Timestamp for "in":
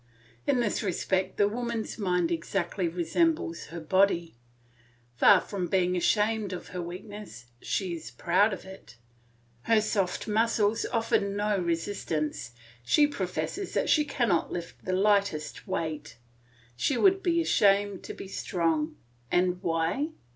0.47-0.61